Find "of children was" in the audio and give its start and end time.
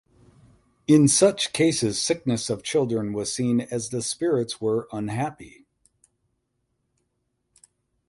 2.49-3.31